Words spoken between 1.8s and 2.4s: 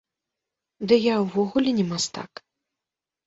мастак!